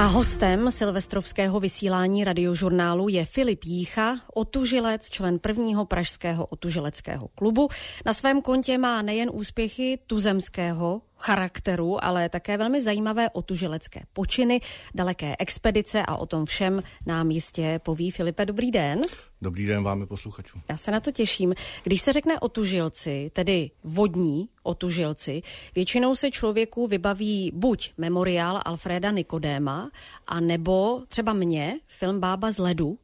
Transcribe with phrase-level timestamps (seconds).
[0.00, 7.68] A hostem silvestrovského vysílání radiožurnálu je Filip Jícha, otužilec, člen prvního pražského otužileckého klubu.
[8.06, 14.60] Na svém kontě má nejen úspěchy tuzemského charakteru, ale také velmi zajímavé otužilecké počiny,
[14.94, 18.46] daleké expedice a o tom všem nám jistě poví Filipe.
[18.46, 19.02] Dobrý den.
[19.42, 20.62] Dobrý den vám posluchačům.
[20.68, 21.54] Já se na to těším.
[21.82, 25.42] Když se řekne otužilci, tedy vodní otužilci,
[25.74, 29.90] většinou se člověku vybaví buď memoriál Alfreda Nikodéma,
[30.26, 32.98] a nebo třeba mě, film Bába z ledu.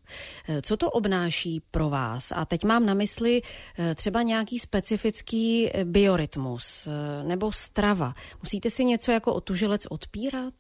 [0.63, 2.33] Co to obnáší pro vás?
[2.33, 3.43] A teď mám na mysli
[3.79, 8.06] eh, třeba nějaký specifický eh, biorytmus eh, nebo strava.
[8.43, 10.55] Musíte si něco jako otužilec odpírat?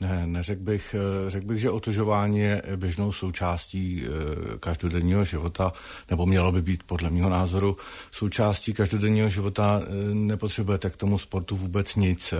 [0.00, 5.72] Ne, neřekl bych, eh, řekl bych, že otužování je běžnou součástí eh, každodenního života,
[6.10, 7.76] nebo mělo by být podle mého názoru
[8.10, 9.80] součástí každodenního života.
[9.82, 12.34] Eh, nepotřebujete k tomu sportu vůbec nic.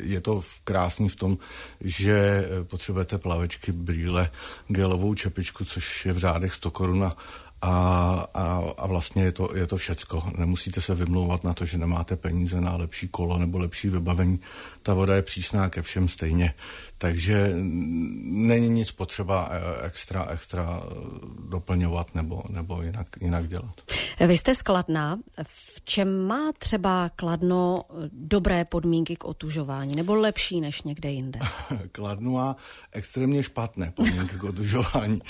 [0.00, 1.38] Je to krásný v tom,
[1.80, 4.30] že potřebujete plavečky, brýle,
[4.68, 7.10] gelovou čepičku, což je v řádech 100 korun
[7.62, 10.24] a, a, a vlastně je to, je to všecko.
[10.38, 14.40] Nemusíte se vymlouvat na to, že nemáte peníze na lepší kolo nebo lepší vybavení.
[14.82, 16.54] Ta voda je přísná ke všem stejně.
[17.02, 17.50] Takže
[18.22, 20.82] není nic potřeba eh, extra, extra
[21.48, 23.74] doplňovat nebo, nebo jinak, jinak dělat.
[24.26, 25.18] Vy jste skladná.
[25.42, 31.38] V čem má třeba Kladno dobré podmínky k otužování nebo lepší než někde jinde?
[31.92, 32.56] Kladno má
[32.92, 35.20] extrémně špatné podmínky k otužování.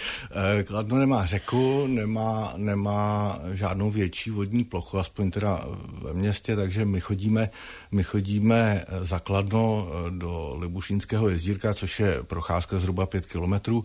[0.59, 5.65] Eh, Kladno nemá řeku, nemá, nemá žádnou větší vodní plochu, aspoň teda
[6.03, 7.51] ve městě, takže my chodíme,
[7.91, 13.85] my chodíme za Kladno eh, do Libušínského jezdírka, což je procházka zhruba pět kilometrů.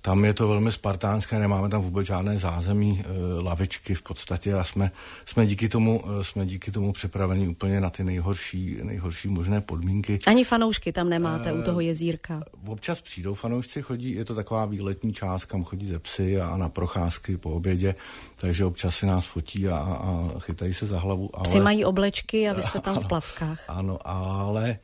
[0.00, 4.64] Tam je to velmi spartánské, nemáme tam vůbec žádné zázemí, eh, lavičky v podstatě a
[4.64, 4.90] jsme,
[5.24, 10.18] jsme, díky tomu, eh, jsme díky tomu připraveni úplně na ty nejhorší, nejhorší možné podmínky.
[10.26, 12.42] Ani fanoušky tam nemáte e, u toho jezírka?
[12.66, 16.68] Občas přijdou fanoušci, chodí, je to taková výletní část, kam chodí ze psy a na
[16.68, 17.94] procházky po obědě,
[18.36, 21.30] takže občas si nás fotí a, a chytají se za hlavu.
[21.34, 21.42] Ale...
[21.42, 23.64] Psy mají oblečky a vy jste tam v plavkách.
[23.68, 24.78] Ano, ale Eh,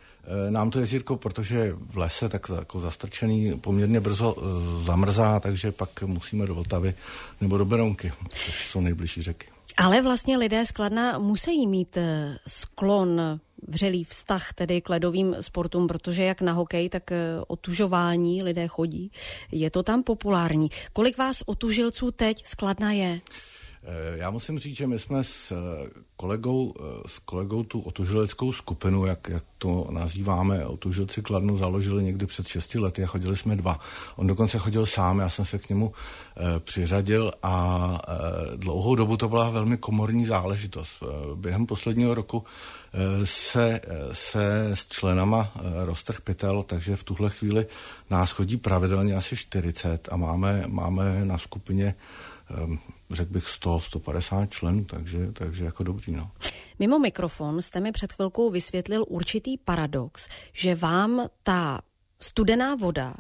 [0.51, 6.03] nám to jezírko, protože v lese tak jako zastrčený poměrně brzo eh, zamrzá, takže pak
[6.03, 6.95] musíme do Vltavy
[7.41, 9.47] nebo do Berounky, což jsou nejbližší řeky.
[9.77, 13.21] Ale vlastně lidé z Kladna musí mít eh, sklon
[13.69, 17.11] vřelý vztah tedy k ledovým sportům, protože jak na hokej, tak
[17.47, 19.11] otužování lidé chodí.
[19.53, 20.71] Je to tam populární.
[20.93, 23.21] Kolik vás otužilců teď skladna je?
[23.85, 28.53] Eh, já musím říct, že my jsme s eh, kolegou, eh, s kolegou tu otužileckou
[28.53, 33.57] skupinu, jak, jak to nazýváme, otužilci Kladnu, založili někdy před 6 lety a chodili jsme
[33.57, 33.81] dva.
[34.17, 35.93] On dokonce chodil sám, já jsem se k němu
[36.59, 37.99] přiřadil a
[38.57, 41.03] dlouhou dobu to byla velmi komorní záležitost.
[41.35, 42.45] Během posledního roku
[43.25, 43.81] se,
[44.13, 45.53] se s členama
[45.85, 47.67] roztrh pytel, takže v tuhle chvíli
[48.11, 51.95] nás chodí pravidelně asi 40 a máme, máme na skupině
[53.15, 56.13] řekl bych 100, 150 členů, takže, takže jako dobrý.
[56.13, 56.31] No.
[56.79, 61.81] Mimo mikrofon jste mi před chvilkou vysvětlil určitý paradox, že vám ta
[62.21, 63.15] studená voda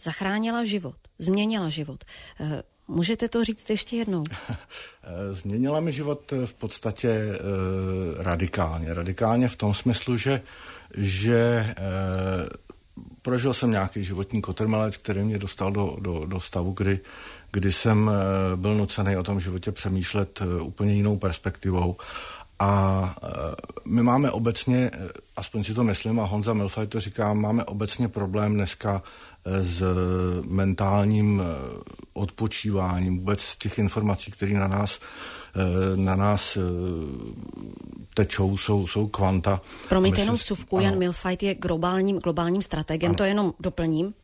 [0.00, 2.04] zachránila život, změnila život.
[2.40, 4.24] Eh, můžete to říct ještě jednou?
[5.32, 7.38] Změnila mi život v podstatě eh,
[8.22, 8.94] radikálně.
[8.94, 10.42] Radikálně v tom smyslu, že,
[10.96, 11.76] že eh,
[13.22, 17.00] prožil jsem nějaký životní kotrmelec, který mě dostal do, do, do stavu, kdy
[17.56, 21.96] kdy jsem eh, byl nucený o tom životě přemýšlet eh, úplně jinou perspektivou.
[22.58, 23.28] A eh,
[23.84, 24.90] my máme obecně,
[25.36, 29.02] aspoň si to myslím, a Honza Milfaj to říká, máme obecně problém dneska
[29.44, 29.82] s
[30.48, 31.42] mentálním
[32.12, 35.00] odpočíváním, vůbec z těch informací, které na nás
[35.96, 36.58] na nás
[38.14, 39.60] tečou, jsou, jsou kvanta.
[39.88, 43.16] Promiňte jenom vsuvku, Jan Milfajt je globálním, globálním strategem, ano.
[43.16, 44.14] to jenom doplním.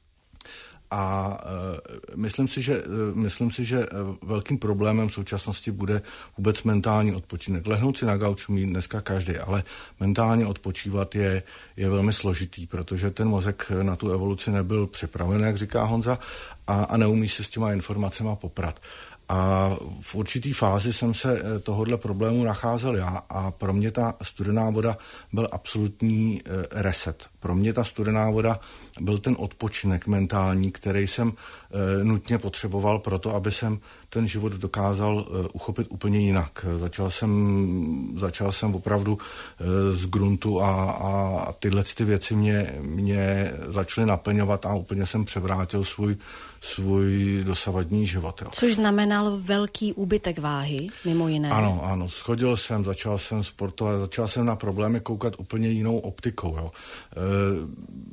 [0.95, 6.03] A uh, myslím si, že, uh, myslím si, že uh, velkým problémem v současnosti bude
[6.37, 7.67] vůbec mentální odpočinek.
[7.67, 9.65] Lehnout si na gauč umí dneska každý, ale
[10.01, 11.43] mentálně odpočívat je,
[11.77, 16.19] je velmi složitý, protože ten mozek na tu evoluci nebyl připraven, jak říká Honza,
[16.67, 18.81] a, a neumí se s těma informacemi poprat.
[19.29, 24.71] A v určitý fázi jsem se tohohle problému nacházel já a pro mě ta studená
[24.71, 24.97] voda
[25.33, 27.32] byl absolutní reset.
[27.43, 28.61] Pro mě ta studená voda
[29.01, 33.79] byl ten odpočinek mentální, který jsem e, nutně potřeboval pro to, aby jsem
[34.09, 36.67] ten život dokázal e, uchopit úplně jinak.
[36.79, 43.53] Začal jsem, začal jsem opravdu e, z gruntu a, a tyhle ty věci mě, mě
[43.67, 46.17] začaly naplňovat a úplně jsem převrátil svůj,
[46.61, 48.43] svůj dosavadní život.
[48.43, 48.49] Jo.
[48.53, 51.51] Což znamenal velký úbytek váhy, mimo jiné.
[51.51, 56.57] Ano, ano, schodil jsem, začal jsem sportovat, začal jsem na problémy koukat úplně jinou optikou.
[56.57, 56.71] Jo.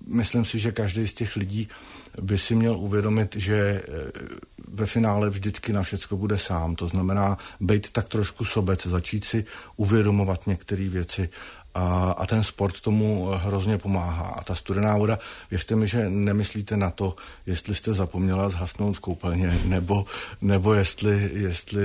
[0.08, 1.68] Myslím si, že každý z těch lidí
[2.22, 3.82] by si měl uvědomit, že
[4.68, 6.76] ve finále vždycky na všecko bude sám.
[6.76, 9.46] To znamená být tak trošku sobec, začít si
[9.76, 11.30] uvědomovat některé věci
[11.74, 14.26] a, a ten sport tomu hrozně pomáhá.
[14.26, 15.20] A ta studená voda,
[15.52, 20.06] věřte mi, že nemyslíte na to, jestli jste zapomněla zhasnout v koupelně, nebo,
[20.42, 21.82] nebo jestli, jestli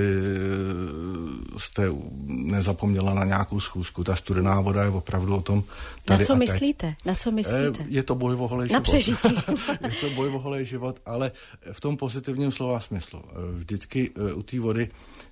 [1.57, 1.89] jste
[2.25, 4.03] nezapomněla na nějakou schůzku.
[4.03, 5.63] Ta studená voda je opravdu o tom
[6.05, 6.95] tady Na co myslíte?
[7.05, 7.85] Na co myslíte?
[7.87, 8.83] Je to boj o holej na život.
[8.83, 9.35] přežití.
[9.81, 11.31] je to boj o život, ale
[11.71, 13.21] v tom pozitivním slova smyslu.
[13.53, 14.89] Vždycky eh, u té vody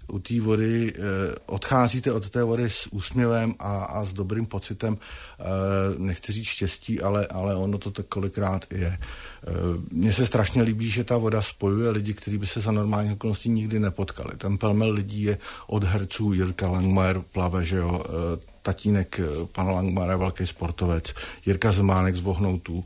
[0.08, 1.00] u té vody, eh,
[1.46, 4.98] odcházíte od té vody s úsměvem a, a s dobrým pocitem,
[5.40, 5.44] eh,
[5.98, 8.98] nechci říct štěstí, ale, ale ono to tak kolikrát je.
[8.98, 9.52] Eh,
[9.92, 13.50] mně se strašně líbí, že ta voda spojuje lidi, kteří by se za normálních okolností
[13.50, 14.38] nikdy nepotkali.
[14.38, 18.04] Ten pelmel lidí je od herců Jirka Langmajer plave, že jo,
[18.64, 19.20] tatínek
[19.52, 21.14] pana Langmara, velký sportovec,
[21.46, 22.86] Jirka Zemánek z Vohnoutů,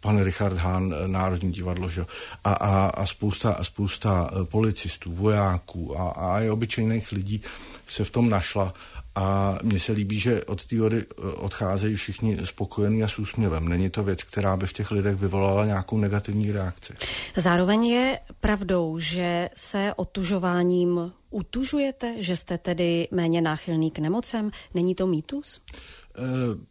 [0.00, 2.06] pan Richard Hahn, Národní divadlo, že?
[2.44, 7.42] A, a, a spousta, a spousta policistů, vojáků a, a i obyčejných lidí
[7.86, 8.74] se v tom našla
[9.14, 13.68] a mně se líbí, že od té eh, odcházejí všichni spokojení a s úsměvem.
[13.68, 16.92] Není to věc, která by v těch lidech vyvolala nějakou negativní reakci.
[17.36, 24.50] Zároveň je pravdou, že se otužováním utužujete, že jste tedy méně náchylný k nemocem.
[24.74, 25.60] Není to mýtus?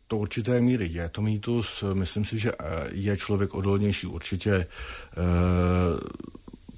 [0.07, 1.83] To určité míry je to mýtus.
[1.93, 4.67] Myslím si, že eh, je člověk odolnější určitě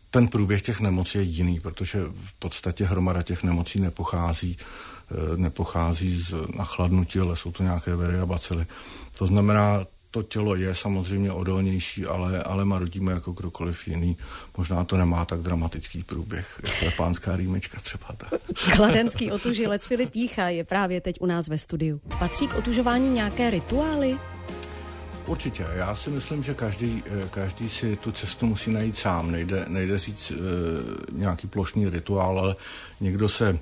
[0.09, 4.57] ten průběh těch nemocí je jiný, protože v podstatě hromada těch nemocí nepochází
[5.35, 8.65] nepochází z nachladnutí, ale jsou to nějaké viry a bacily.
[9.17, 14.17] To znamená, to tělo je samozřejmě odolnější, ale, ale marodíme jako kdokoliv jiný.
[14.57, 18.07] Možná to nemá tak dramatický průběh, jako je pánská rýmička třeba.
[18.17, 18.41] Tak.
[18.75, 22.01] Kladenský otužilec Filip Jícha je právě teď u nás ve studiu.
[22.19, 24.17] Patří k otužování nějaké rituály?
[25.25, 25.65] Určitě.
[25.75, 29.31] Já si myslím, že každý, eh, každý si tu cestu musí najít sám.
[29.31, 30.35] Nejde, nejde říct e,
[31.11, 32.55] nějaký plošný rituál, ale
[32.99, 33.59] někdo se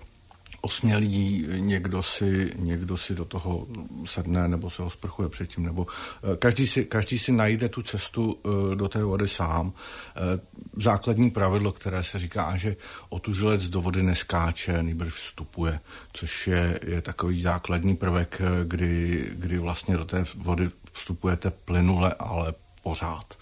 [0.62, 3.68] osmělí, někdo si, někdo si do toho
[4.06, 5.88] sedne nebo se ho sprchuje předtím, nebo
[6.34, 9.74] eh, každý si, každý si najde tu cestu eh, do té vody sám.
[10.16, 10.40] Eh,
[10.78, 12.76] základní pravidlo, které se říká, že
[13.10, 15.80] otužilec do vody neskáče, nejbrž vstupuje,
[16.14, 22.54] což je, je takový základní prvek, kdy, kdy vlastně do té vody vstupujete plynule, ale
[22.84, 23.38] pořád.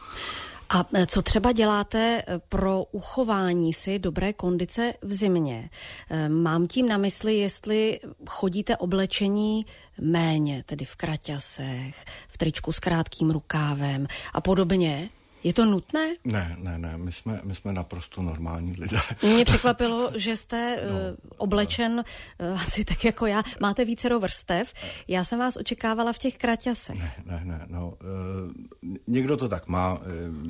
[0.70, 5.70] A e, co třeba děláte e, pro uchování si dobré kondice v zimě?
[6.10, 8.00] E, mám tím na mysli, jestli
[8.30, 9.66] chodíte oblečení
[10.02, 15.10] méně, tedy v kraťasech, v tričku s krátkým rukávem a podobně,
[15.48, 16.16] je to nutné?
[16.24, 19.00] Ne, ne, ne, my jsme, my jsme naprosto normální lidé.
[19.24, 22.04] Mě překvapilo, že jste no, uh, oblečen
[22.52, 23.44] uh, asi tak jako já.
[23.62, 24.74] Máte více vrstev.
[25.08, 27.00] Já jsem vás očekávala v těch kraťasech.
[27.00, 27.66] Ne, ne, ne.
[27.68, 30.00] No, uh, někdo to tak má.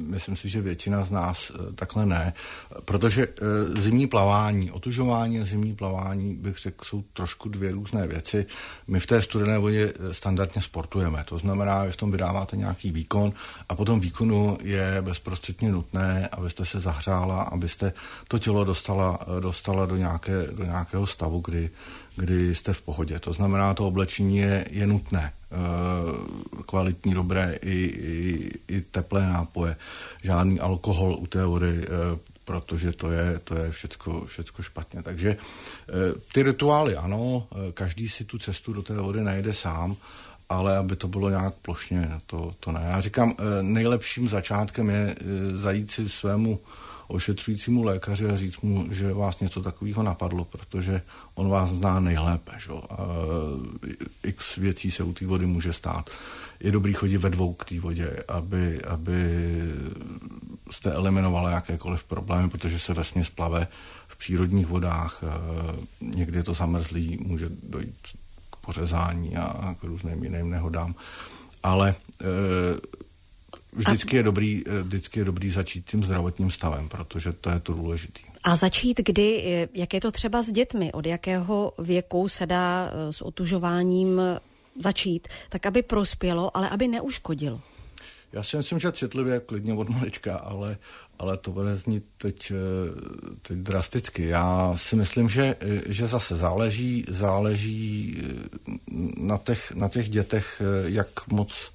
[0.03, 2.33] Myslím si, že většina z nás takhle ne.
[2.85, 3.27] Protože
[3.77, 8.45] zimní plavání, otužování a zimní plavání, bych řekl, jsou trošku dvě různé věci.
[8.87, 11.23] My v té studené vodě standardně sportujeme.
[11.23, 13.33] To znamená, že v tom vydáváte nějaký výkon
[13.69, 17.93] a potom výkonu je je bezprostředně nutné, abyste se zahřála, abyste
[18.27, 21.69] to tělo dostala, dostala do, nějaké, do nějakého stavu, kdy,
[22.15, 23.19] kdy jste v pohodě.
[23.19, 25.33] To znamená, to oblečení je, je nutné.
[25.51, 29.75] E, kvalitní, dobré i, i, i teplé nápoje.
[30.23, 31.87] Žádný alkohol u té vody, e,
[32.45, 35.03] protože to je, to je všecko, všecko špatně.
[35.03, 35.37] Takže e,
[36.33, 39.95] ty rituály, ano, každý si tu cestu do té vody najde sám,
[40.49, 42.81] ale aby to bylo nějak plošně, to, to ne.
[42.83, 46.59] Já říkám, eh, nejlepším začátkem je eh, zajít si svému
[47.07, 51.01] ošetřujícímu lékaři a říct mu, že vás něco takového napadlo, protože
[51.35, 52.51] on vás zná nejlépe.
[52.57, 52.71] Že?
[52.89, 53.07] A
[53.87, 56.09] eh, x věcí se u té vody může stát.
[56.59, 59.13] Je dobrý chodit ve dvou k té vodě, aby, aby
[60.71, 63.67] jste eliminovali jakékoliv problémy, protože se vesmě splave
[64.07, 65.23] v přírodních vodách.
[66.01, 67.95] Někdy je to zamrzlý, může dojít
[68.67, 70.95] pořezání a k různým jiným nehodám.
[71.63, 72.25] Ale e,
[73.71, 77.73] vždycky je, dobrý, e, vždycky je dobrý začít tím zdravotním stavem, protože to je to
[77.73, 78.19] důležité.
[78.43, 79.27] A začít kdy,
[79.73, 84.21] jak je to třeba s dětmi, od jakého věku se dá e, s otužováním
[84.79, 87.61] začít, tak aby prospělo, ale aby neuškodilo?
[88.33, 90.77] Já si myslím, že citlivě klidně od malička, ale,
[91.19, 92.55] ale to bude znít teď, eh,
[93.41, 94.27] teď drasticky.
[94.27, 98.73] Já si myslím, že, eh, že zase záleží, záleží eh,
[99.17, 101.71] na těch, na těch dětech, jak moc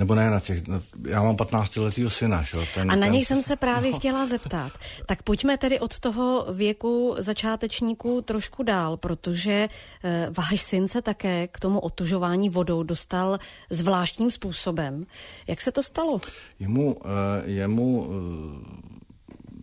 [0.00, 2.56] nebo ne na těch, no, já mám 15 letýho syna, že?
[2.74, 3.98] Ten, a na ten, něj jsem se právě no.
[3.98, 4.72] chtěla zeptat.
[5.06, 9.68] Tak pojďme tedy od toho věku začátečníků trošku dál, protože e,
[10.30, 13.38] váš syn se také k tomu otužování vodou dostal
[13.70, 15.06] zvláštním způsobem.
[15.46, 16.20] Jak se to stalo?
[16.58, 18.99] Jemu, e, jemu e,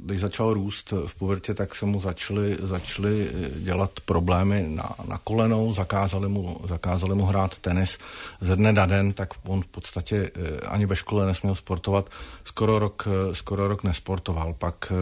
[0.07, 5.73] když začal růst v pubertě, tak se mu začaly, začaly dělat problémy na, na kolenou,
[5.73, 7.97] zakázali mu, zakázali mu hrát tenis
[8.41, 12.09] ze dne na den, tak on v podstatě eh, ani ve škole nesměl sportovat.
[12.43, 14.53] Skoro rok, eh, skoro rok nesportoval.
[14.53, 14.95] Pak, eh,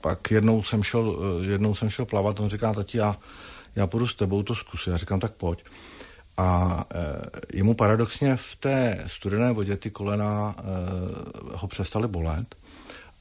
[0.00, 3.16] pak jednou, jsem šel, jednou jsem šel plavat, on říká, tati, já,
[3.76, 4.90] já půjdu s tebou to zkusit.
[4.90, 5.64] Já říkám, tak pojď.
[6.36, 10.62] A e, jemu paradoxně v té studené vodě ty kolena e,
[11.56, 12.54] ho přestaly bolet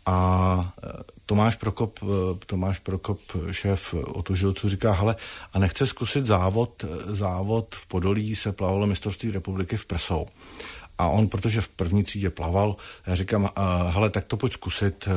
[0.06, 0.90] a e,
[1.26, 2.06] Tomáš Prokop, e,
[2.46, 3.20] Tomáš Prokop,
[3.52, 5.16] šéf otužilců, říká, hele,
[5.54, 10.26] a nechce zkusit závod, e, závod v Podolí se plavalo mistrovství republiky v Prsou.
[10.98, 12.76] A on, protože v první třídě plaval,
[13.08, 13.50] já říkám,
[13.88, 15.08] hele, tak to pojď zkusit,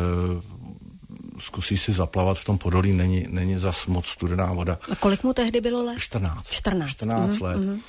[1.38, 4.78] zkusí si zaplavat v tom Podolí, není, není zas moc studená voda.
[4.92, 5.98] A kolik mu tehdy bylo let?
[5.98, 6.50] 14.
[6.50, 6.90] 14.
[6.90, 7.56] 14 mm, let.
[7.56, 7.80] Mm.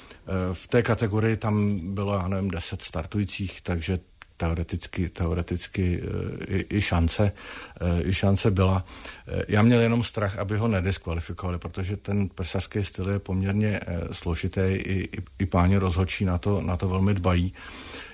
[0.54, 4.00] V té kategorii tam bylo, já nevím, 10 startujících, takže
[4.40, 8.86] teoreticky, teoreticky eh, i, i, šance, eh, i šance byla.
[9.28, 13.80] Eh, já měl jenom strach, aby ho nediskvalifikovali, protože ten prsařský styl je poměrně
[14.12, 17.54] složitý, i, i, i páni rozhodčí na to, na to velmi dbají.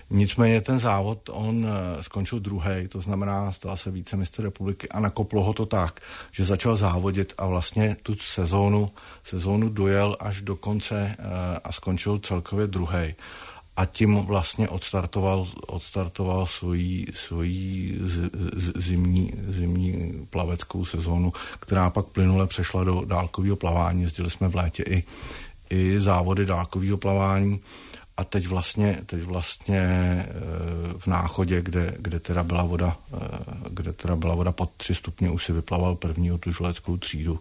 [0.10, 1.68] Nicméně ten závod, on
[2.02, 6.00] skončil druhý, to znamená, stal se více mistr republiky a nakoplo ho to tak,
[6.32, 8.92] že začal závodit a vlastně tu sezónu,
[9.24, 11.16] sezónu dojel až do konce
[11.64, 13.16] a skončil celkově druhý
[13.78, 22.06] a tím vlastně odstartoval, odstartoval svoji, svoji z, z, zimní, zimní plaveckou sezónu, která pak
[22.06, 24.02] plynule přešla do dálkového plavání.
[24.02, 25.04] Jezdili jsme v létě i,
[25.70, 27.60] i závody dálkového plavání
[28.18, 30.28] a teď vlastně, teď vlastně e,
[30.98, 33.18] v náchodě, kde, kde, teda byla voda, e,
[33.70, 37.40] kde teda byla voda pod 3 stupně, už si vyplaval první tu žuleckou třídu,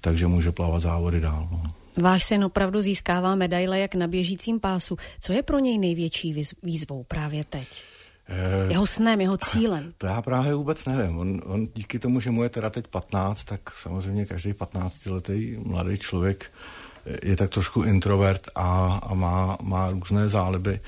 [0.00, 1.48] takže může plavat závody dál.
[1.50, 1.62] No.
[1.96, 4.96] Váš syn opravdu získává medaile jak na běžícím pásu.
[5.20, 7.84] Co je pro něj největší výzvou právě teď?
[8.28, 9.92] Eh, jeho snem, jeho cílem?
[9.98, 11.18] To já právě vůbec nevím.
[11.18, 15.98] On, on díky tomu, že mu je teda teď 15, tak samozřejmě každý 15-letý mladý
[15.98, 16.50] člověk
[17.22, 20.74] je tak trošku introvert a, a má, má různé záliby.
[20.74, 20.80] E,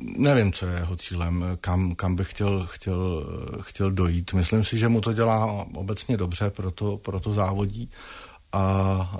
[0.00, 3.26] nevím, co je jeho cílem, kam, kam by chtěl, chtěl,
[3.60, 4.32] chtěl dojít.
[4.32, 7.90] Myslím si, že mu to dělá obecně dobře, proto, proto závodí
[8.54, 9.10] a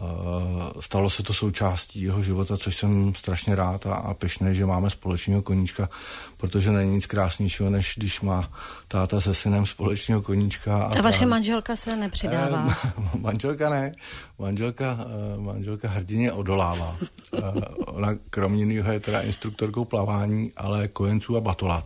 [0.80, 4.90] stalo se to součástí jeho života, což jsem strašně rád a, a pešný, že máme
[4.90, 5.88] společného koníčka,
[6.36, 8.50] protože není nic krásnějšího, než když má
[8.88, 10.76] táta se synem společného koníčka.
[10.76, 11.26] A, a vaše právě...
[11.26, 12.76] manželka se nepřidává?
[12.84, 13.92] Eh, manželka ne.
[14.38, 16.96] Manželka, eh, manželka hrdině odolává.
[17.36, 17.40] Eh,
[17.86, 21.84] ona kromě jiného je teda instruktorkou plavání, ale kojenců a batolat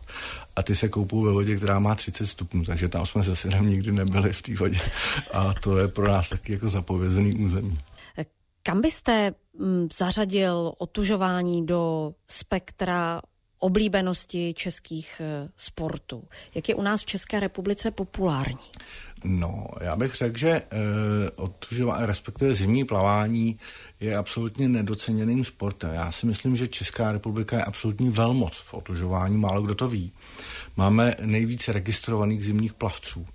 [0.59, 3.69] a ty se koupou ve vodě, která má 30 stupňů, takže tam jsme se synem
[3.69, 4.79] nikdy nebyli v té vodě
[5.33, 7.79] a to je pro nás taky jako zapovězený území.
[8.63, 13.21] Kam byste mm, zařadil otužování do spektra
[13.59, 16.25] oblíbenosti českých eh, sportů?
[16.55, 18.57] Jak je u nás v České republice populární?
[19.25, 20.63] No, já bych řekl, že e,
[21.37, 23.59] otužování, respektive zimní plavání
[24.01, 25.95] je absolutně nedoceněným sportem.
[25.95, 30.13] Já si myslím, že Česká republika je absolutní velmoc v otužování, málo kdo to ví.
[30.77, 33.27] Máme nejvíce registrovaných zimních plavců.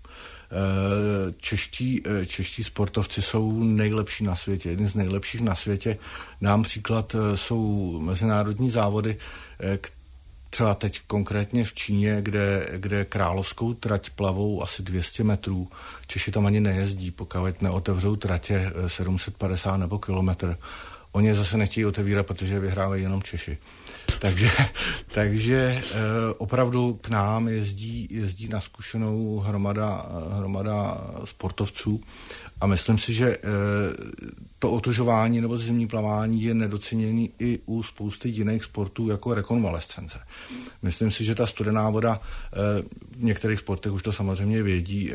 [0.52, 5.98] Eh, čeští, eh, čeští sportovci jsou nejlepší na světě, jedni z nejlepších na světě.
[6.42, 9.18] Dám příklad, jsou mezinárodní závody,
[10.54, 15.68] třeba teď konkrétně v Číně, kde, kde královskou trať plavou asi 200 metrů.
[16.08, 20.58] Češi tam ani nejezdí, pokud neotevřou tratě 750 nebo kilometr.
[21.12, 23.58] Oni zase nechtějí otevírat, protože vyhrávají jenom Češi.
[24.24, 24.50] Takže,
[25.14, 26.00] takže eh,
[26.38, 30.06] opravdu k nám jezdí, jezdí na zkušenou hromada,
[30.38, 32.02] hromada sportovců
[32.62, 33.40] a myslím si, že eh,
[34.60, 40.20] to otužování nebo zimní plavání je nedoceněný i u spousty jiných sportů jako rekonvalescence.
[40.82, 42.84] Myslím si, že ta studená voda eh,
[43.18, 45.12] v některých sportech už to samozřejmě vědí,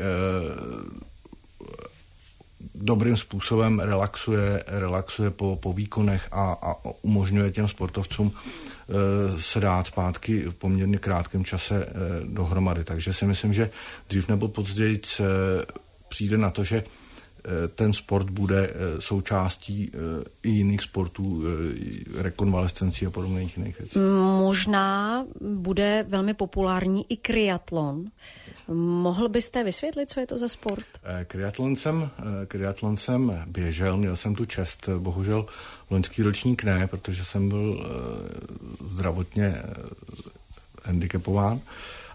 [2.75, 9.87] dobrým způsobem relaxuje, relaxuje po, po výkonech a, a umožňuje těm sportovcům e, se dát
[9.87, 11.89] zpátky v poměrně krátkém čase e,
[12.23, 12.83] dohromady.
[12.83, 13.69] Takže si myslím, že
[14.09, 15.01] dřív nebo později
[16.09, 16.83] přijde na to, že
[17.75, 19.97] ten sport bude eh, součástí eh,
[20.43, 21.43] i jiných sportů,
[22.17, 23.99] rekonvalescencí a podobných jiných věcí.
[24.39, 28.05] Možná bude velmi populární i kriatlon.
[29.01, 30.85] Mohl byste vysvětlit, co je to za sport?
[31.23, 32.09] Kriatlon jsem,
[32.47, 35.45] kriatlon jsem běžel, měl jsem tu čest, bohužel
[35.89, 37.89] loňský ročník ne, protože jsem byl
[38.89, 39.61] zdravotně
[40.83, 41.59] handicapován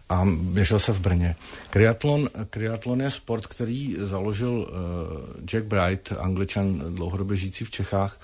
[0.08, 1.37] a běžel se v Brně.
[1.70, 8.20] Kriatlon, kriatlon je sport, který založil uh, Jack Bright, angličan dlouhodobě žijící v Čechách.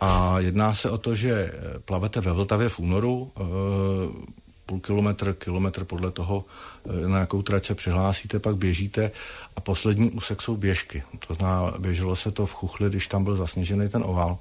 [0.00, 1.52] A jedná se o to, že
[1.84, 3.46] plavete ve Vltavě v únoru, uh,
[4.66, 6.44] půl kilometr, kilometr podle toho,
[7.06, 9.10] na jakou trať se přihlásíte, pak běžíte
[9.56, 11.02] a poslední úsek jsou běžky.
[11.28, 14.38] To znamená, běželo se to v Chuchli, když tam byl zasněžený ten oval.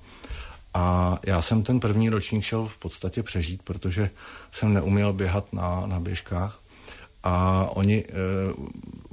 [0.73, 4.09] A já jsem ten první ročník šel v podstatě přežít, protože
[4.51, 6.60] jsem neuměl běhat na, na běžkách.
[7.23, 8.13] A oni, e,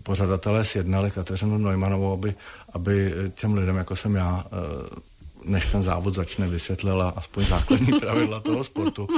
[0.03, 2.35] pořadatelé, sjednali Kateřinu Neumannovou, aby,
[2.73, 5.09] aby těm lidem, jako jsem já, e,
[5.45, 9.09] než ten závod začne, vysvětlila aspoň základní pravidla toho sportu.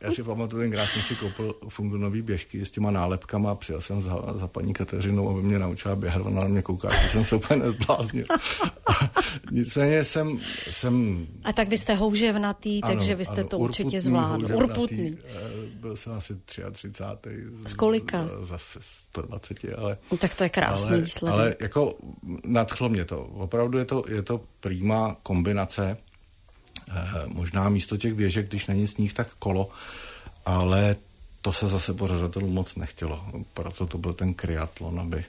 [0.00, 4.02] Já si pamatuju, tenkrát jsem si koupil fungonový běžky s těma nálepkama a přijel jsem
[4.02, 6.26] za, za paní Kateřinou, aby mě naučila běhat.
[6.26, 8.26] Ona na mě kouká, že jsem se úplně nezbláznil.
[9.50, 10.38] nicméně jsem,
[10.70, 11.26] jsem...
[11.44, 14.56] A tak vy jste houževnatý, ano, takže vy jste ano, to určitě zvládl.
[14.56, 15.18] Urputný.
[15.24, 15.36] Eh,
[15.80, 16.34] byl jsem asi
[16.72, 17.28] 33.
[17.66, 18.28] Z kolika?
[18.42, 18.78] Zase
[19.10, 19.96] 120, ale...
[20.10, 21.34] No, tak to je krásný ale, výsledek.
[21.34, 21.94] Ale jako
[22.44, 23.20] nadchlo mě to.
[23.20, 25.96] Opravdu je to, je to prýma kombinace.
[26.90, 29.70] Eh, možná místo těch běžek, když není sníh, tak kolo,
[30.46, 30.96] ale
[31.42, 33.24] to se zase pořadatelům moc nechtělo.
[33.54, 35.24] Proto to byl ten kriatlon, aby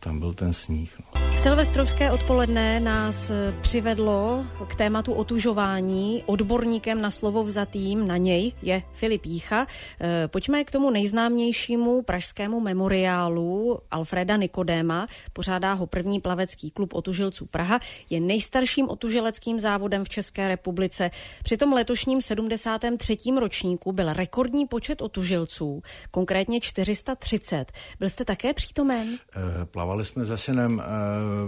[0.00, 0.98] tam byl ten sníh.
[0.98, 1.38] No.
[1.38, 6.22] Silvestrovské odpoledne nás eh, přivedlo k tématu otužování.
[6.26, 9.66] Odborníkem na slovo vzatým na něj je Filip Jícha.
[10.00, 15.06] Eh, pojďme k tomu nejznámějšímu pražskému memoriálu Alfreda Nikodéma.
[15.32, 17.80] Pořádá ho první plavecký klub otužilců Praha.
[18.10, 21.10] Je nejstarším otužileckým závodem v České republice.
[21.44, 23.16] Při tom letošním 73.
[23.40, 27.72] ročníku byl rekordní počet otužilců, konkrétně 430.
[27.98, 29.18] Byl jste také přítomen?
[29.36, 30.84] Eh, Plávali jsme se synem, eh,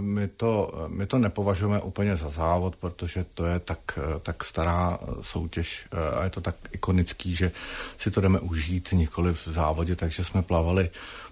[0.01, 5.85] my to, my to nepovažujeme úplně za závod, protože to je tak, tak stará soutěž
[5.91, 7.51] eh, a je to tak ikonický, že
[7.97, 10.89] si to jdeme užít nikoli v závodě, takže jsme plavali,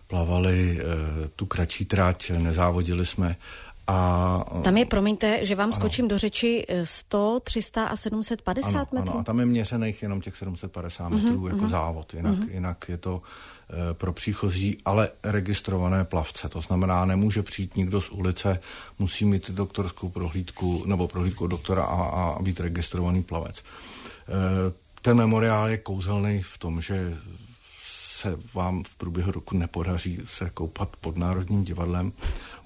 [0.07, 3.35] plavali eh, tu kratší trať, nezávodili jsme
[3.89, 5.73] a, tam je, promiňte, že vám ano.
[5.73, 9.11] skočím do řeči 100, 300 a 750 ano, metrů?
[9.11, 11.69] Ano, a tam je měřených jenom těch 750 metrů uh-huh, jako uh-huh.
[11.69, 12.49] závod, jinak, uh-huh.
[12.51, 16.49] jinak je to e, pro příchozí, ale registrované plavce.
[16.49, 18.59] To znamená, nemůže přijít nikdo z ulice,
[18.99, 23.59] musí mít doktorskou prohlídku nebo prohlídku doktora a, a být registrovaný plavec.
[23.59, 23.63] E,
[25.01, 27.17] ten memoriál je kouzelný v tom, že
[28.19, 32.11] se vám v průběhu roku nepodaří se koupat pod Národním divadlem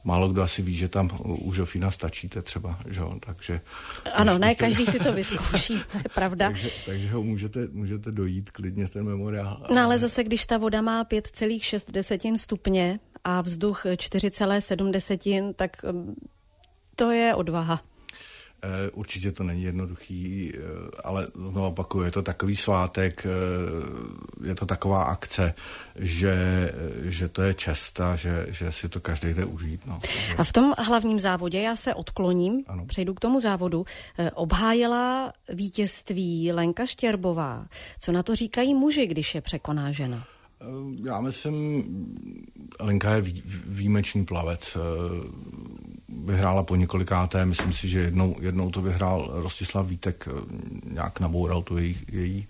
[0.03, 3.15] málo kdo asi ví, že tam u Žofína stačíte třeba, že jo?
[3.25, 3.61] takže...
[4.13, 4.65] Ano, ne jste...
[4.65, 6.47] každý si to vyzkouší, to je pravda.
[6.47, 9.67] takže, takže ho můžete, můžete dojít klidně ten memoriál.
[9.75, 16.15] No ale zase, když ta voda má 5,6 stupně a vzduch 4,7, tak um,
[16.95, 17.81] to je odvaha.
[18.63, 20.59] Eh, určitě to není jednoduchý, eh,
[21.03, 25.53] ale znovu opakuju, je to takový svátek, eh, je to taková akce,
[25.95, 26.35] že,
[27.03, 29.85] že to je česta, že, že si to každý jde užít.
[29.85, 29.99] No.
[30.37, 32.85] A v tom hlavním závodě, já se odkloním, ano.
[32.85, 33.85] přejdu k tomu závodu,
[34.33, 37.65] obhájila vítězství Lenka Štěrbová.
[37.99, 40.27] Co na to říkají muži, když je překoná žena?
[41.05, 41.83] Já myslím,
[42.79, 43.21] Lenka je
[43.67, 44.77] výjimečný plavec
[46.25, 50.41] vyhrála po několikáté, myslím si, že jednou, jednou to vyhrál Rostislav Vítek, eh,
[50.93, 52.47] nějak naboural tu její, její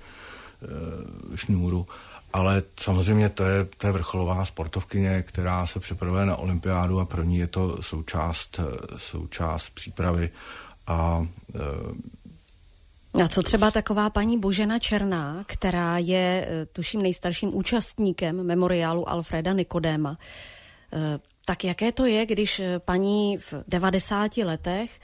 [1.36, 1.88] šňůru.
[2.34, 7.23] Ale samozřejmě to je, to je vrcholová sportovkyně, která se připravuje na olympiádu a pro
[7.23, 10.30] ní je to součást, eh, součást přípravy.
[10.88, 11.28] A,
[13.23, 20.17] a co třeba taková paní Božena Černá, která je, tuším, nejstarším účastníkem memoriálu Alfreda Nikodéma.
[21.45, 24.99] Tak jaké to je, když eh, paní v 90 letech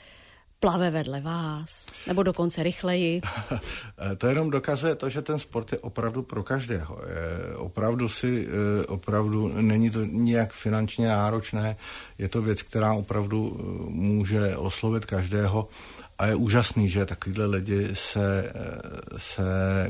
[0.59, 3.21] plave vedle vás, nebo dokonce rychleji.
[4.17, 7.01] to jenom dokazuje to, že ten sport je opravdu pro každého.
[7.07, 11.75] Je opravdu si, eh, opravdu není to nijak finančně náročné,
[12.17, 15.67] je to věc, která opravdu eh, může oslovit každého
[16.19, 18.53] a je úžasný, že takovýhle lidi se,
[19.17, 19.43] se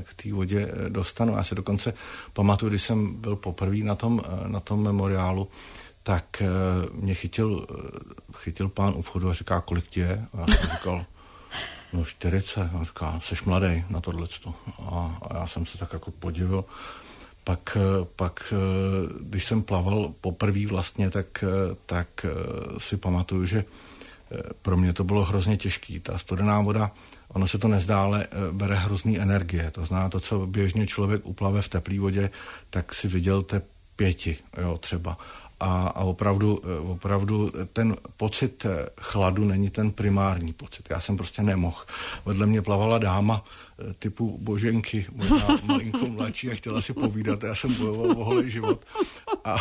[0.10, 1.36] k té vodě dostanou.
[1.36, 1.94] Já si dokonce
[2.34, 5.48] pamatuju, když jsem byl poprvé na tom, na tom memoriálu,
[6.04, 6.48] tak eh,
[6.94, 10.26] mě chytil, eh, chytil pán u vchodu a říká, kolik ti je?
[10.34, 11.06] A já jsem říkal,
[11.94, 12.62] no 40.
[12.62, 14.28] A říká, jsi mladý na tohle.
[14.80, 16.66] A, a já jsem se tak jako podivil.
[17.44, 18.54] Pak, eh, pak
[19.20, 21.44] když jsem plaval poprvé vlastně, tak,
[21.86, 22.26] tak
[22.78, 23.66] si pamatuju, že
[24.62, 26.00] pro mě to bylo hrozně těžký.
[26.00, 26.92] Ta studená voda,
[27.28, 29.72] ono se to nezdá, ale bere hrozný energie.
[29.72, 32.30] To znamená to, co běžně člověk uplave v teplé vodě,
[32.70, 33.62] tak si viděl te
[33.96, 35.18] pěti, jo, třeba
[35.60, 40.88] a, a opravdu, eh, opravdu ten pocit eh, chladu není ten primární pocit.
[40.90, 41.84] Já jsem prostě nemohl.
[42.26, 43.44] Vedle mě plavala dáma,
[44.00, 47.44] typu Boženky, možná malinko mladší a chtěla si povídat.
[47.44, 48.86] Já jsem bojoval o holý život.
[49.44, 49.54] A,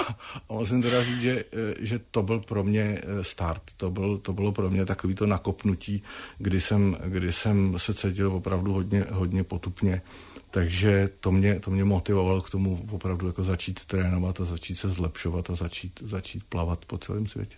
[0.49, 1.45] a musím teda říct, že,
[1.81, 3.63] že to byl pro mě start.
[3.77, 6.03] To, byl, to bylo pro mě takový to nakopnutí,
[6.39, 10.03] kdy jsem, kdy jsem se cítil opravdu hodně, hodně potupně.
[10.51, 14.91] Takže to mě, to mě motivovalo k tomu opravdu jako začít trénovat a začít se
[14.91, 17.57] zlepšovat a začít, začít plavat po celém světě.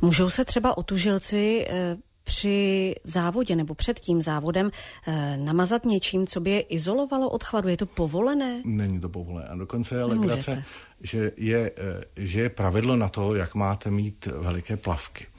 [0.00, 1.96] Můžou se třeba otužilci eh,
[2.30, 7.68] při závodě nebo před tím závodem eh, namazat něčím, co by je izolovalo od chladu?
[7.68, 8.62] Je to povolené?
[8.64, 9.48] Není to povolené.
[9.48, 10.64] A dokonce je legrace,
[11.00, 15.26] že je, eh, že je pravidlo na to, jak máte mít veliké plavky.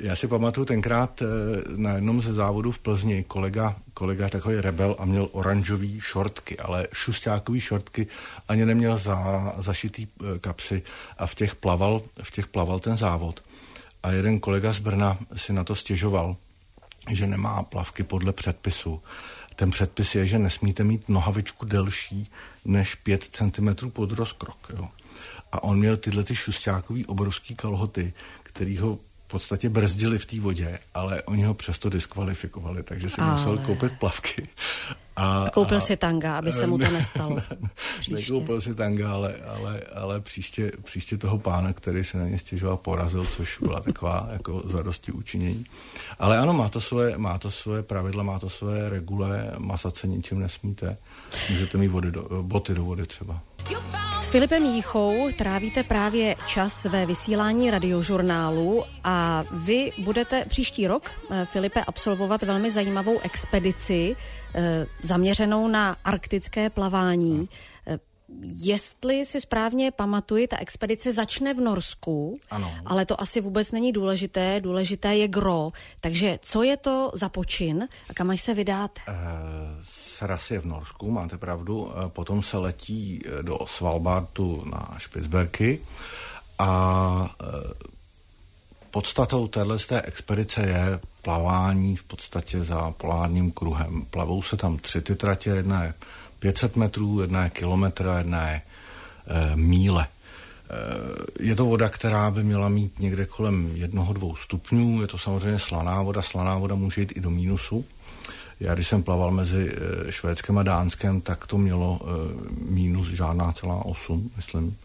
[0.00, 1.22] Já si pamatuju tenkrát
[1.76, 6.88] na jednom ze závodů v Plzni kolega, kolega takový rebel a měl oranžový šortky, ale
[6.92, 8.06] šustákový šortky
[8.48, 10.06] ani neměl za, zašitý
[10.40, 10.82] kapsy
[11.18, 13.42] a v těch plaval, v těch plaval ten závod
[14.02, 16.36] a jeden kolega z Brna si na to stěžoval,
[17.10, 19.02] že nemá plavky podle předpisu.
[19.56, 22.30] Ten předpis je, že nesmíte mít nohavičku delší
[22.64, 24.72] než 5 cm pod rozkrok.
[24.76, 24.88] Jo.
[25.52, 30.40] A on měl tyhle ty šustákový obrovský kalhoty, který ho v podstatě brzdili v té
[30.40, 33.32] vodě, ale oni ho přesto diskvalifikovali, takže si ale...
[33.32, 34.48] musel koupit plavky.
[35.16, 37.36] A, Koupil a, si tanga, aby se mu to nestalo.
[37.36, 37.68] Ne,
[38.10, 42.76] nekoupil si tanga, ale, ale, ale příště, příště toho pána, který se na ně stěžoval,
[42.76, 45.64] porazil, což byla taková jako zadosti učinění.
[46.18, 50.06] Ale ano, má to, svoje, má to svoje pravidla, má to svoje regule, masat se
[50.06, 50.96] ničím nesmíte.
[51.50, 53.40] Můžete mít vody do, boty do vody třeba.
[54.20, 61.44] S Filipem Jíchou trávíte právě čas ve vysílání radiožurnálu a vy budete příští rok, eh,
[61.44, 64.16] Filipe, absolvovat velmi zajímavou expedici
[64.54, 67.48] eh, zaměřenou na arktické plavání.
[67.86, 67.98] Eh,
[68.42, 72.74] jestli si správně pamatuji, ta expedice začne v Norsku, ano.
[72.86, 74.60] ale to asi vůbec není důležité.
[74.60, 75.70] Důležité je gro.
[76.00, 79.00] Takže co je to za počin a kam až se vydáte?
[79.08, 79.14] Uh,
[80.18, 81.78] Saras je v Norsku, máte pravdu.
[81.78, 85.80] Uh, potom se letí do Svalbardu na Špicberky
[86.58, 87.72] a uh,
[88.90, 94.06] podstatou téhle expedice je plavání v podstatě za polárním kruhem.
[94.10, 95.94] Plavou se tam tři ty tratě, jedna je
[96.38, 98.62] 500 metrů, jedna je kilometr a jedna je
[99.26, 100.06] e, míle.
[101.40, 105.00] E, je to voda, která by měla mít někde kolem jednoho, dvou stupňů.
[105.00, 106.22] Je to samozřejmě slaná voda.
[106.22, 107.84] Slaná voda může jít i do mínusu.
[108.60, 109.72] Já když jsem plaval mezi
[110.08, 112.06] e, Švédskem a Dánskem, tak to mělo e,
[112.70, 114.76] mínus žádná celá osm, myslím.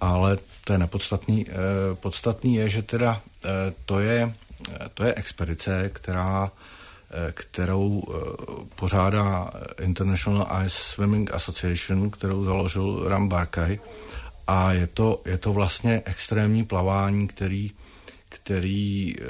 [0.00, 1.46] Ale to je nepodstatný.
[1.48, 1.54] E,
[1.94, 3.20] podstatný je, že teda
[3.84, 4.34] to je,
[4.94, 6.50] to je expedice, která
[7.12, 8.14] Eh, kterou eh,
[8.74, 13.78] pořádá International Ice Swimming Association, kterou založil Ram Barkay.
[14.46, 17.70] A je to, je to vlastně extrémní plavání, který,
[18.28, 19.24] který eh,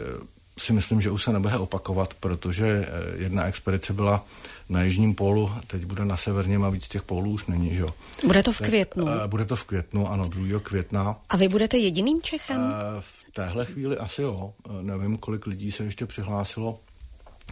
[0.60, 4.24] si myslím, že už se nebude opakovat, protože jedna expedice byla
[4.68, 7.94] na jižním pólu, teď bude na severním a víc těch pólů už není, že jo.
[8.26, 9.06] Bude to v květnu?
[9.26, 10.60] Bude to v květnu, ano, 2.
[10.60, 11.16] května.
[11.28, 12.74] A vy budete jediným Čechem?
[13.00, 14.52] V téhle chvíli asi jo.
[14.82, 16.78] Nevím, kolik lidí se ještě přihlásilo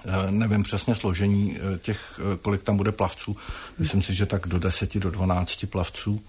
[0.04, 3.36] Eh, nevím přesně složení eh, těch, eh, kolik tam bude plavců.
[3.78, 6.20] Myslím si, že tak do 10, do 12 plavců.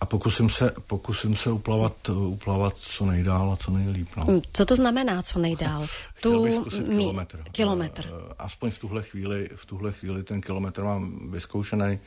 [0.00, 4.08] A pokusím se, pokusím se uplavat, uplavat co nejdál a co nejlíp.
[4.16, 4.24] No.
[4.24, 5.86] Hm, co to znamená co nejdál?
[6.22, 6.98] tu bych zkusit mý...
[6.98, 7.44] kilometr.
[7.52, 8.10] Kilometr.
[8.38, 11.98] Aspoň v tuhle chvíli, v tuhle chvíli ten kilometr mám vyzkoušený,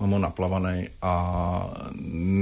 [0.00, 1.70] mám ho naplavaný a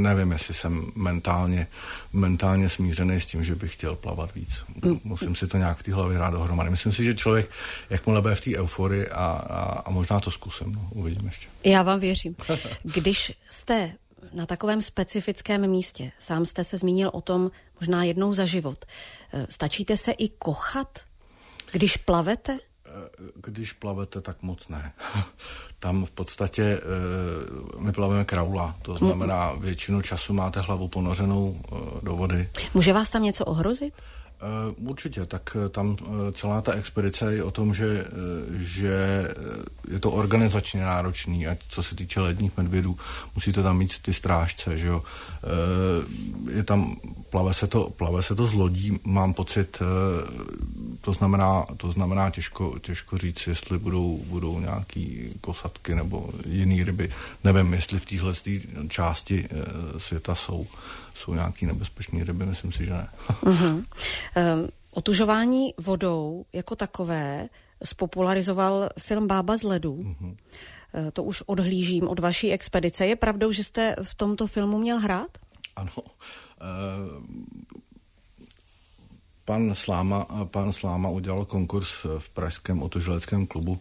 [0.03, 1.67] nevím, jestli jsem mentálně,
[2.13, 4.65] mentálně smířený s tím, že bych chtěl plavat víc.
[4.85, 5.01] Mm.
[5.05, 6.71] Musím si to nějak v té hlavě hrát dohromady.
[6.71, 7.51] Myslím si, že člověk,
[7.91, 11.49] jakmile bude v té euforii a, a, a možná to zkusím, no, uvidím ještě.
[11.65, 12.37] Já vám věřím.
[12.83, 13.93] Když jste
[14.33, 18.85] na takovém specifickém místě, sám jste se zmínil o tom možná jednou za život,
[19.33, 20.99] eh, stačíte se i kochat,
[21.73, 22.59] když plavete?
[23.35, 24.93] Když plavete, tak moc ne.
[25.79, 26.81] Tam v podstatě e,
[27.79, 31.61] my plaveme kraula, to znamená většinu času máte hlavu ponořenou
[32.03, 32.51] do vody.
[32.75, 33.95] Může vás tam něco ohrozit?
[34.41, 38.05] Eh, určitě, tak eh, tam eh, celá ta expedice je o tom, že,
[38.57, 39.29] že
[39.89, 42.99] je to organizačně náročný, ať co se týče ledních medvědů,
[43.35, 45.03] musíte tam mít ty strážce, že jo.
[46.53, 46.97] Je tam,
[47.31, 49.83] plave se to, plave se to z lodí, mám pocit,
[51.01, 57.11] to znamená, to znamená těžko, těžko říct, jestli budou, budou nějaký kosatky nebo jiný ryby.
[57.45, 58.33] Nevím, jestli v téhle
[58.89, 59.49] části
[59.99, 60.67] světa jsou
[61.17, 63.09] jsou nějaký nebezpečné ryby, myslím si, že ne.
[63.29, 63.75] uh-huh.
[63.75, 63.85] um,
[64.93, 67.49] otužování vodou jako takové
[67.85, 69.95] spopularizoval film Bába z ledu.
[69.95, 70.37] Uh-huh.
[71.13, 73.07] To už odhlížím od vaší expedice.
[73.07, 75.39] Je pravdou, že jste v tomto filmu měl hrát?
[75.77, 75.93] Ano.
[75.97, 77.25] Uh,
[79.47, 83.81] pan Sláma, pan Sláma udělal konkurs v pražském otužileckém klubu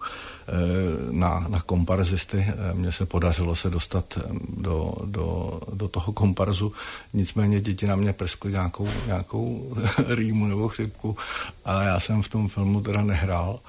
[1.12, 2.54] na, na komparzisty.
[2.74, 4.20] Mně se podařilo se dostat
[4.58, 6.74] do, do, do toho komparzu,
[7.14, 9.76] nicméně děti na mě prskly nějakou, nějakou
[10.08, 11.18] rýmu nebo chřipku
[11.66, 13.60] a já jsem v tom filmu teda nehrál.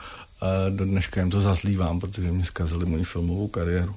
[0.70, 3.94] Do dneška jim to zazlívám, protože mě zkazili moji filmovou kariéru.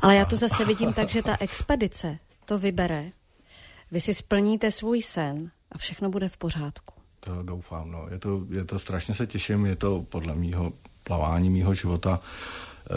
[0.00, 3.04] Ale já to zase vidím tak, že ta expedice to vybere.
[3.90, 6.93] Vy si splníte svůj sen a všechno bude v pořádku.
[7.24, 8.06] To doufám, no.
[8.10, 12.20] Je to, je to strašně se těším, je to podle mýho plavání mýho života
[12.90, 12.94] e,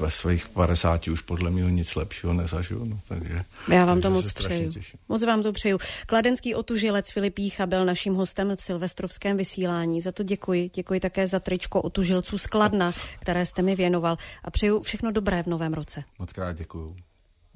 [0.00, 2.84] ve svých 50 už podle mě nic lepšího nezažiju.
[2.84, 4.72] No, takže, Já vám to moc přeju.
[4.72, 5.00] Těším.
[5.08, 5.78] Moc vám to přeju.
[6.06, 10.00] Kladenský otužilec Filip Jícha byl naším hostem v silvestrovském vysílání.
[10.00, 10.70] Za to děkuji.
[10.74, 14.16] Děkuji také za tričko otužilců z Kladna, které jste mi věnoval.
[14.44, 16.04] A přeju všechno dobré v novém roce.
[16.18, 16.96] Moc krát děkuju.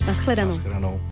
[0.07, 0.51] Naschledanou.
[0.51, 1.01] Naschledanou.